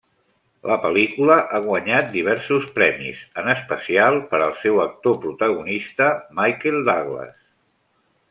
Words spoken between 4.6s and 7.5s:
seu actor protagonista, Michael Douglas.